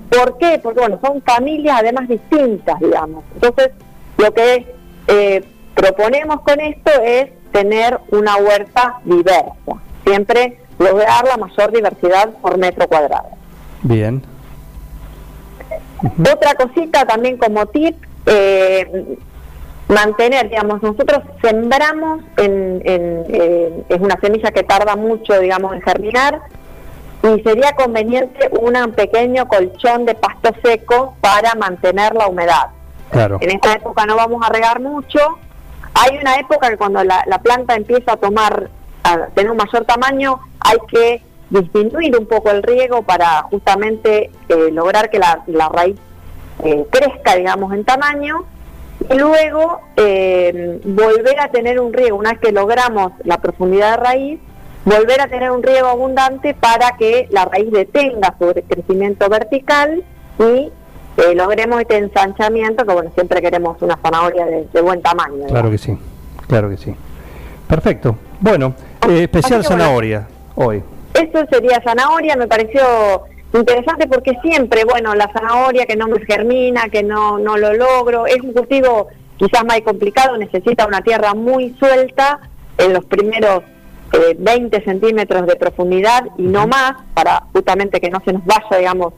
¿Por 0.10 0.38
qué? 0.38 0.60
Porque 0.62 0.80
bueno, 0.82 1.00
son 1.02 1.22
familias 1.22 1.78
además 1.80 2.08
distintas, 2.08 2.80
digamos. 2.80 3.24
Entonces, 3.36 3.72
lo 4.18 4.34
que 4.34 4.76
eh, 5.08 5.44
proponemos 5.76 6.42
con 6.42 6.60
esto 6.60 6.92
es 7.02 7.30
tener 7.52 8.00
una 8.12 8.38
huerta 8.38 9.00
diversa, 9.04 9.54
siempre 10.06 10.60
lograr 10.80 11.26
la 11.26 11.38
mayor 11.38 11.72
diversidad 11.72 12.30
por 12.42 12.58
metro 12.58 12.88
cuadrado. 12.88 13.30
Bien. 13.84 14.24
Otra 16.20 16.56
cosita 16.56 17.06
también 17.06 17.38
como 17.38 17.66
tip, 17.68 17.96
eh, 18.26 19.18
mantener, 19.88 20.50
digamos, 20.50 20.82
nosotros 20.82 21.22
sembramos, 21.42 22.24
en, 22.38 22.82
en, 22.86 23.26
eh, 23.30 23.84
es 23.90 24.00
una 24.00 24.20
semilla 24.20 24.52
que 24.52 24.64
tarda 24.64 24.96
mucho, 24.96 25.40
digamos, 25.40 25.74
en 25.74 25.82
germinar, 25.82 26.42
y 27.24 27.42
sería 27.44 27.74
conveniente 27.74 28.50
un 28.60 28.74
pequeño 28.94 29.48
colchón 29.48 30.06
de 30.06 30.16
pasto 30.16 30.52
seco 30.64 31.16
para 31.22 31.54
mantener 31.56 32.16
la 32.16 32.28
humedad. 32.28 32.70
Claro. 33.12 33.38
En 33.42 33.52
esta 33.52 33.74
época 33.74 34.06
no 34.06 34.16
vamos 34.16 34.42
a 34.44 34.52
regar 34.52 34.80
mucho. 34.80 35.20
Hay 35.94 36.18
una 36.18 36.36
época 36.36 36.70
que 36.70 36.78
cuando 36.78 37.04
la, 37.04 37.24
la 37.28 37.40
planta 37.40 37.76
empieza 37.76 38.14
a 38.14 38.18
tomar, 38.18 38.70
a 39.04 39.28
tener 39.28 39.52
un 39.52 39.58
mayor 39.58 39.86
tamaño, 39.86 40.40
hay 40.60 40.78
que 40.88 41.22
disminuir 41.50 42.18
un 42.18 42.26
poco 42.26 42.50
el 42.50 42.64
riego 42.64 43.04
para 43.04 43.44
justamente 43.44 44.32
eh, 44.48 44.72
lograr 44.72 45.10
que 45.10 45.20
la, 45.20 45.44
la 45.48 45.70
raíz 45.70 45.98
eh, 46.64 46.86
crezca, 46.90 47.36
digamos, 47.36 47.74
en 47.74 47.84
tamaño. 47.84 48.46
Y 49.10 49.16
luego 49.16 49.82
eh, 49.98 50.80
volver 50.86 51.40
a 51.40 51.50
tener 51.50 51.80
un 51.80 51.92
riego, 51.92 52.18
una 52.18 52.32
vez 52.32 52.40
que 52.40 52.52
logramos 52.52 53.14
la 53.24 53.40
profundidad 53.40 53.98
de 53.98 53.98
raíz, 53.98 54.40
volver 54.86 55.22
a 55.22 55.28
tener 55.28 55.52
un 55.52 55.64
riego 55.64 55.88
abundante 55.88 56.54
para 56.54 56.98
que 56.98 57.28
la 57.32 57.46
raíz 57.46 57.72
detenga 57.72 58.36
su 58.40 58.54
crecimiento 58.68 59.28
vertical 59.28 60.04
y 60.40 60.72
eh, 61.18 61.36
logremos 61.36 61.82
este 61.82 61.98
ensanchamiento, 61.98 62.86
que 62.86 62.94
bueno, 62.94 63.12
siempre 63.14 63.42
queremos 63.42 63.82
una 63.82 63.98
zanahoria 64.02 64.46
de, 64.46 64.68
de 64.72 64.82
buen 64.82 65.02
tamaño. 65.02 65.48
Claro 65.48 65.70
que 65.70 65.78
sí, 65.78 65.98
claro 66.48 66.70
que 66.70 66.78
sí. 66.78 66.96
Perfecto. 67.68 68.16
Bueno, 68.40 68.74
eh, 69.08 69.24
especial 69.24 69.62
bueno. 69.62 69.70
zanahoria 69.70 70.28
hoy. 70.56 70.84
Eso 71.14 71.46
sería 71.50 71.82
zanahoria, 71.84 72.36
me 72.36 72.48
pareció 72.48 72.82
interesante 73.54 74.08
porque 74.08 74.38
siempre, 74.42 74.84
bueno, 74.86 75.14
la 75.16 75.32
zanahoria 75.32 75.86
que 75.86 75.96
no 75.96 76.08
me 76.08 76.20
germina, 76.26 76.90
que 76.90 77.04
no, 77.04 77.38
no 77.38 77.58
lo 77.58 77.74
logro, 77.74 78.26
es 78.26 78.42
un 78.42 78.54
cultivo 78.54 79.08
quizás 79.38 79.66
más 79.66 79.82
complicado, 79.82 80.38
necesita 80.38 80.86
una 80.86 81.02
tierra 81.02 81.34
muy 81.34 81.76
suelta 81.80 82.40
en 82.78 82.94
los 82.94 83.06
primeros 83.06 83.64
eh, 84.14 84.36
20 84.38 84.84
centímetros 84.84 85.48
de 85.48 85.56
profundidad 85.56 86.26
y 86.38 86.44
no 86.44 86.68
más, 86.68 86.94
para 87.14 87.44
justamente 87.54 88.00
que 88.00 88.10
no 88.10 88.22
se 88.26 88.34
nos 88.34 88.46
vaya, 88.46 88.78
digamos, 88.78 89.14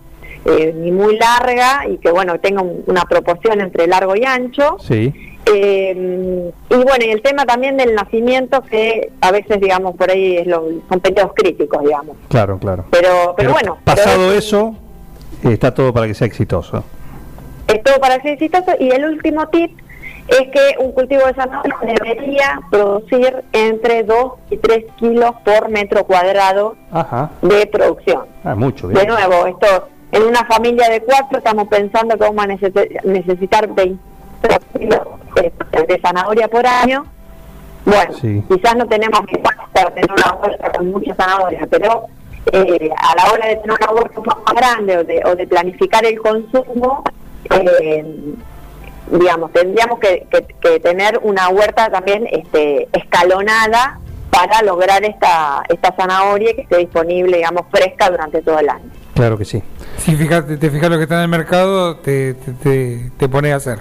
eh, 0.45 0.73
ni 0.75 0.91
muy 0.91 1.17
larga 1.17 1.87
y 1.87 1.97
que, 1.97 2.11
bueno, 2.11 2.39
tenga 2.39 2.61
un- 2.61 2.83
una 2.87 3.03
proporción 3.03 3.61
entre 3.61 3.87
largo 3.87 4.15
y 4.15 4.23
ancho. 4.25 4.77
Sí, 4.79 5.13
Eh, 5.45 6.51
y 6.69 6.75
bueno, 6.75 7.05
y 7.05 7.09
el 7.09 7.21
tema 7.21 7.45
también 7.45 7.75
del 7.75 7.93
nacimiento, 7.95 8.61
que 8.61 9.11
a 9.19 9.29
veces, 9.31 9.59
digamos, 9.59 9.93
por 9.97 10.09
ahí 10.09 10.37
es 10.37 10.47
lo- 10.47 10.63
son 10.87 11.01
periodos 11.01 11.33
críticos, 11.35 11.81
digamos. 11.83 12.15
claro, 12.29 12.57
claro. 12.59 12.85
Pero, 12.91 13.33
pero, 13.35 13.51
bueno, 13.51 13.77
pasado 13.83 14.27
pero 14.29 14.31
eso, 14.37 14.75
está 15.43 15.73
todo 15.73 15.91
para 15.93 16.07
que 16.07 16.13
sea 16.13 16.27
exitoso. 16.27 16.83
es 17.67 17.83
todo 17.83 17.99
para 17.99 18.21
ser 18.21 18.33
exitoso. 18.33 18.71
Y 18.79 18.89
el 18.91 19.03
último 19.03 19.45
tip 19.49 19.77
es 20.29 20.47
que 20.49 20.75
un 20.79 20.93
cultivo 20.93 21.25
de 21.25 21.33
zanahoria 21.33 21.75
debería 21.81 22.61
producir 22.71 23.43
entre 23.51 24.03
2 24.03 24.33
y 24.49 24.55
3 24.57 24.85
kilos 24.97 25.31
por 25.43 25.67
metro 25.69 26.05
cuadrado 26.05 26.75
Ajá. 26.91 27.31
de 27.41 27.65
producción. 27.67 28.23
Ah, 28.45 28.55
mucho, 28.55 28.87
bien. 28.87 29.01
De 29.01 29.07
nuevo, 29.07 29.45
esto 29.47 29.89
en 30.13 30.23
una 30.23 30.45
familia 30.45 30.89
de 30.89 31.01
cuatro 31.01 31.39
estamos 31.39 31.67
pensando 31.67 32.15
que 32.17 32.23
vamos 32.23 32.45
a 32.45 32.47
necesi- 32.47 33.03
necesitar 33.03 33.67
20 33.67 33.99
kilos 34.77 35.01
de, 35.35 35.99
zanahoria 36.01 36.47
por 36.47 36.65
año. 36.65 37.05
Bueno, 37.85 38.13
Sí. 38.21 38.43
quizás 38.47 38.75
no 38.75 38.87
tenemos 38.87 39.21
que 39.27 39.39
para 39.39 39.89
tener 39.91 40.11
una 40.11 40.33
huerta 40.35 40.71
con 40.71 40.91
mucha 40.91 41.15
zanahoria, 41.15 41.67
pero 41.69 42.05
eh, 42.51 42.89
a 42.97 43.15
la 43.15 43.31
hora 43.31 43.47
de 43.47 43.55
tener 43.57 43.77
una 43.77 43.87
poco 44.13 44.23
más 44.45 44.55
grande 44.55 44.97
o 44.97 45.03
de, 45.03 45.21
o 45.25 45.35
de 45.35 45.47
planificar 45.47 46.05
el 46.05 46.19
consumo, 46.21 47.03
eh, 47.49 48.05
digamos, 49.11 49.51
tendríamos 49.51 49.99
que, 49.99 50.27
que- 50.31 50.45
que 50.61 50.79
tener 50.79 51.19
una 51.23 51.49
huerta 51.49 51.89
también 51.89 52.27
este, 52.31 52.87
escalonada 52.93 53.99
para 54.29 54.61
lograr 54.61 55.03
esta, 55.03 55.63
esta 55.69 55.93
zanahoria 55.95 56.53
que 56.55 56.61
esté 56.61 56.77
disponible, 56.77 57.37
digamos, 57.37 57.63
fresca 57.71 58.09
durante 58.09 58.41
todo 58.41 58.59
el 58.59 58.69
año. 58.69 58.89
Claro 59.15 59.37
que 59.37 59.45
sí. 59.45 59.61
Si 59.97 60.15
fíjate, 60.15 60.57
te 60.57 60.69
fijas 60.69 60.89
lo 60.89 60.97
que 60.97 61.03
está 61.03 61.15
en 61.15 61.21
el 61.21 61.27
mercado, 61.27 61.97
te, 61.97 62.33
te, 62.33 62.51
te, 62.53 63.11
te 63.17 63.29
pone 63.29 63.53
a 63.53 63.57
hacer. 63.57 63.79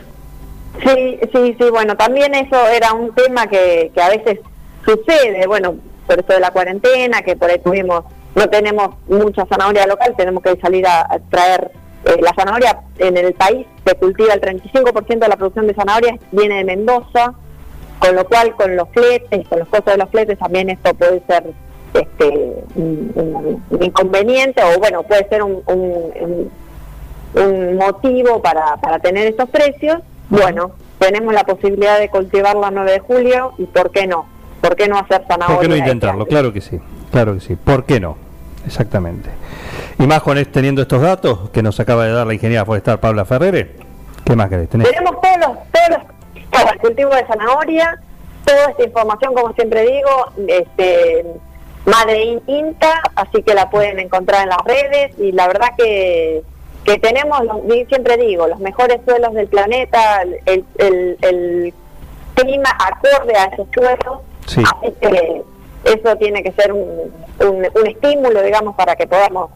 Sí, 0.85 1.19
sí, 1.33 1.57
sí, 1.59 1.71
bueno, 1.71 1.97
también 1.97 2.35
eso 2.35 2.67
era 2.69 2.93
un 2.93 3.15
tema 3.15 3.47
que, 3.47 3.91
que 3.95 4.03
a 4.03 4.09
veces 4.09 4.41
sucede, 4.85 5.47
bueno, 5.47 5.77
por 6.07 6.19
eso 6.19 6.33
de 6.33 6.41
la 6.41 6.51
cuarentena, 6.51 7.23
que 7.23 7.37
por 7.37 7.51
ahí 7.51 7.59
tuvimos, 7.59 8.05
no 8.35 8.49
tenemos 8.49 8.97
mucha 9.09 9.47
zanahoria 9.47 9.87
local, 9.87 10.15
tenemos 10.17 10.43
que 10.43 10.57
salir 10.61 10.87
a, 10.87 11.01
a 11.03 11.19
traer 11.31 11.71
eh, 12.05 12.17
la 12.21 12.33
zanahoria 12.35 12.81
en 12.99 13.17
el 13.17 13.33
país, 13.35 13.67
se 13.87 13.95
cultiva 13.95 14.35
el 14.35 14.41
35% 14.41 15.19
de 15.19 15.29
la 15.29 15.37
producción 15.37 15.67
de 15.67 15.75
zanahoria, 15.75 16.19
viene 16.33 16.57
de 16.57 16.65
Mendoza, 16.65 17.35
con 17.99 18.17
lo 18.17 18.27
cual 18.27 18.55
con 18.57 18.75
los 18.75 18.89
fletes, 18.91 19.47
con 19.49 19.61
los 19.61 19.69
costos 19.69 19.95
de 19.95 19.99
los 19.99 20.11
fletes 20.11 20.39
también 20.39 20.71
esto 20.71 20.93
puede 20.95 21.23
ser 21.27 21.45
este 21.95 22.29
un, 22.75 23.13
un- 23.15 23.63
un 23.71 23.83
inconveniente 23.83 24.63
o 24.63 24.79
bueno, 24.79 25.03
puede 25.03 25.29
ser 25.29 25.43
un, 25.43 25.63
un- 25.67 26.51
motivo 27.79 28.43
para, 28.43 28.77
para 28.77 28.99
tener 28.99 29.27
estos 29.27 29.49
precios, 29.49 29.99
bueno, 30.29 30.73
tenemos 30.99 31.33
la 31.33 31.45
posibilidad 31.45 31.99
de 31.99 32.09
cultivar 32.11 32.57
la 32.57 32.71
9 32.71 32.93
de 32.93 32.99
julio 33.01 33.53
y 33.59 33.65
¿por 33.65 33.91
qué 33.91 34.07
no? 34.07 34.27
¿Por 34.61 34.77
qué 34.77 34.87
no 34.87 34.99
hacer 34.99 35.25
zanahoria? 35.27 35.57
¿Por 35.57 35.61
qué 35.63 35.69
no 35.69 35.75
este 35.75 35.87
intentarlo? 35.89 36.27
Claro 36.27 36.53
que 36.53 36.61
sí, 36.61 36.79
claro 37.11 37.35
que 37.35 37.41
sí. 37.41 37.57
¿Por 37.57 37.85
qué 37.85 38.01
no? 38.01 38.17
Exactamente. 38.67 39.31
Y 39.99 40.07
más 40.07 40.23
con 40.23 40.43
teniendo 40.45 40.83
estos 40.83 41.01
datos 41.03 41.51
que 41.51 41.63
nos 41.63 41.81
acaba 41.81 42.05
de 42.05 42.13
dar 42.13 42.27
la 42.27 42.35
ingeniera 42.35 42.65
forestal 42.65 43.01
Paula 43.01 43.25
Ferrere, 43.25 43.77
¿qué 44.25 44.37
más 44.37 44.49
querés 44.49 44.69
tener? 44.69 44.87
Tenemos 44.89 45.21
todos 45.21 45.37
los, 45.39 45.49
todos 45.73 45.89
los 45.89 46.51
para 46.51 46.71
el 46.73 46.79
cultivo 46.81 47.11
de 47.15 47.27
zanahoria, 47.27 47.99
toda 48.45 48.71
esta 48.71 48.85
información, 48.85 49.35
como 49.35 49.53
siempre 49.55 49.83
digo, 49.83 50.11
este 50.47 51.25
Madre 51.87 52.23
In- 52.25 52.43
INTA, 52.47 53.03
así 53.17 53.43
que 53.43 53.55
la 53.55 53.69
pueden 53.71 53.99
encontrar 53.99 54.43
en 54.45 54.51
las 54.51 54.65
redes 54.65 55.19
y 55.19 55.33
la 55.33 55.47
verdad 55.49 55.71
que, 55.77 56.43
que 56.85 56.99
tenemos, 56.99 57.41
siempre 57.89 58.17
digo, 58.17 58.47
los 58.47 58.61
mejores 58.61 59.01
suelos 59.05 59.35
del 59.35 59.49
planeta, 59.49 60.23
el, 60.47 60.65
el, 60.79 61.17
el 61.23 61.75
clima 62.35 62.71
acorde 62.79 63.35
a 63.37 63.45
esos 63.47 63.67
suelos, 63.75 64.21
Sí. 64.47 64.61
así 64.65 64.93
que 65.01 65.43
eso 65.85 66.17
tiene 66.17 66.43
que 66.43 66.53
ser 66.53 66.73
un, 66.73 67.13
un, 67.41 67.57
un 67.75 67.87
estímulo, 67.87 68.43
digamos, 68.43 68.75
para 68.77 68.97
que 68.97 69.07
podamos 69.07 69.51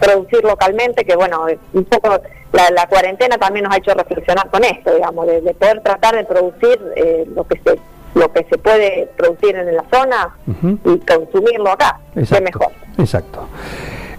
producir 0.00 0.42
localmente, 0.44 1.04
que 1.04 1.16
bueno, 1.16 1.46
un 1.72 1.84
poco 1.84 2.20
la, 2.52 2.70
la 2.70 2.86
cuarentena 2.88 3.36
también 3.38 3.64
nos 3.64 3.74
ha 3.74 3.78
hecho 3.78 3.94
reflexionar 3.94 4.48
con 4.50 4.64
esto, 4.64 4.94
digamos, 4.94 5.26
de, 5.26 5.40
de 5.40 5.54
poder 5.54 5.80
tratar 5.82 6.14
de 6.16 6.24
producir 6.24 6.80
eh, 6.96 7.24
lo 7.34 7.44
que 7.46 7.58
se 7.64 7.78
lo 8.14 8.32
que 8.32 8.44
se 8.50 8.58
puede 8.58 9.08
producir 9.16 9.54
en 9.56 9.76
la 9.76 9.84
zona 9.92 10.36
y 10.84 10.98
consumirlo 10.98 11.70
acá, 11.70 12.00
Exacto. 12.16 12.44
mejor. 12.44 12.72
Exacto. 12.98 13.48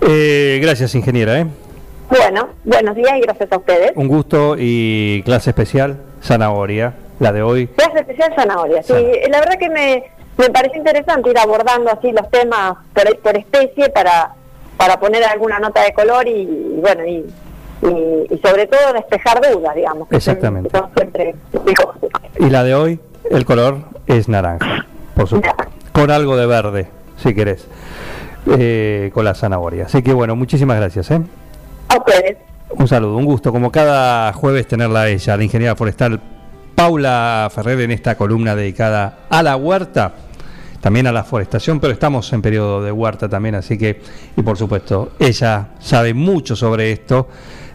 Eh, 0.01 0.59
gracias, 0.61 0.95
ingeniera. 0.95 1.39
¿eh? 1.39 1.47
Bueno, 2.09 2.49
buenos 2.63 2.95
días 2.95 3.11
y 3.17 3.21
gracias 3.21 3.51
a 3.51 3.57
ustedes. 3.57 3.91
Un 3.95 4.07
gusto 4.07 4.55
y 4.57 5.21
clase 5.25 5.49
especial, 5.51 5.97
zanahoria, 6.23 6.93
la 7.19 7.31
de 7.33 7.41
hoy. 7.41 7.67
Clase 7.67 7.99
especial 7.99 8.33
zanahoria. 8.35 8.81
Sí, 8.83 8.93
la 9.29 9.39
verdad 9.39 9.57
que 9.59 9.69
me, 9.69 10.03
me 10.37 10.49
parece 10.49 10.77
interesante 10.77 11.29
ir 11.29 11.37
abordando 11.37 11.91
así 11.91 12.11
los 12.11 12.29
temas 12.31 12.77
por, 12.93 13.17
por 13.19 13.37
especie 13.37 13.89
para, 13.89 14.33
para 14.77 14.99
poner 14.99 15.23
alguna 15.25 15.59
nota 15.59 15.83
de 15.83 15.93
color 15.93 16.27
y, 16.27 16.41
y 16.41 16.79
bueno, 16.81 17.05
y, 17.05 17.25
y, 17.81 18.33
y 18.33 18.41
sobre 18.43 18.65
todo 18.67 18.93
despejar 18.93 19.41
dudas, 19.53 19.75
digamos. 19.75 20.07
que 20.07 20.19
son- 20.19 20.33
Exactamente. 20.35 20.69
que 20.69 20.77
son 20.77 20.89
siempre. 20.95 21.35
Y 22.39 22.49
la 22.49 22.63
de 22.63 22.73
hoy, 22.75 22.99
el 23.29 23.45
color 23.45 23.83
es 24.07 24.27
naranja, 24.27 24.85
por 25.15 25.27
supuesto. 25.27 25.63
Con 25.91 26.11
algo 26.11 26.35
de 26.35 26.45
verde, 26.45 26.87
si 27.17 27.33
querés, 27.33 27.67
eh, 28.57 29.11
con 29.13 29.25
la 29.25 29.35
zanahoria. 29.35 29.85
Así 29.85 30.01
que 30.01 30.13
bueno, 30.13 30.35
muchísimas 30.35 30.77
gracias. 30.77 31.11
¿eh? 31.11 31.21
A 31.89 31.97
ustedes. 31.97 32.37
Un 32.71 32.87
saludo, 32.87 33.17
un 33.17 33.25
gusto, 33.25 33.51
como 33.51 33.71
cada 33.71 34.31
jueves 34.33 34.67
tenerla 34.67 35.01
a 35.01 35.09
ella, 35.09 35.35
la 35.35 35.43
ingeniera 35.43 35.75
forestal 35.75 36.19
Paula 36.75 37.49
Ferrer 37.53 37.81
en 37.81 37.91
esta 37.91 38.15
columna 38.15 38.55
dedicada 38.55 39.25
a 39.29 39.43
la 39.43 39.55
huerta, 39.55 40.13
también 40.79 41.07
a 41.07 41.11
la 41.11 41.23
forestación, 41.23 41.79
pero 41.79 41.91
estamos 41.91 42.31
en 42.31 42.41
periodo 42.41 42.81
de 42.81 42.91
huerta 42.91 43.27
también, 43.27 43.55
así 43.55 43.77
que, 43.77 44.01
y 44.37 44.41
por 44.43 44.57
supuesto, 44.57 45.11
ella 45.19 45.69
sabe 45.79 46.13
mucho 46.13 46.55
sobre 46.55 46.91
esto, 46.91 47.27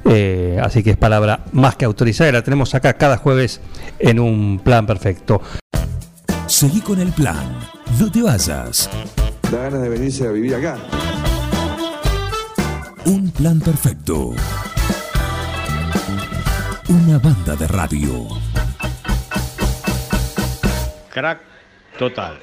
eh, 0.04 0.58
así 0.62 0.82
que 0.82 0.90
es 0.90 0.96
palabra 0.96 1.44
más 1.52 1.76
que 1.76 1.84
autorizada, 1.84 2.30
y 2.30 2.32
la 2.32 2.42
tenemos 2.42 2.74
acá 2.74 2.94
cada 2.94 3.16
jueves 3.16 3.60
en 3.98 4.20
un 4.20 4.60
plan 4.62 4.86
perfecto. 4.86 5.40
Seguí 6.46 6.80
con 6.80 7.00
el 7.00 7.12
plan. 7.12 7.58
No 7.98 8.10
te 8.10 8.22
vayas. 8.22 8.90
Da 9.50 9.58
ganas 9.58 9.82
de 9.82 9.88
venirse 9.88 10.26
a 10.26 10.30
vivir 10.30 10.54
acá. 10.54 10.76
Un 13.06 13.30
plan 13.30 13.60
perfecto. 13.60 14.32
Una 16.88 17.18
banda 17.18 17.56
de 17.56 17.66
radio. 17.66 18.28
Crack 21.12 21.40
total. 21.98 22.38